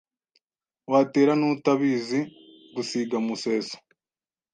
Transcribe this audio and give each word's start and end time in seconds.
Watera 0.91 1.33
n'utabizi 1.37 2.19
gusiga 2.75 3.17
Museso 3.27 3.75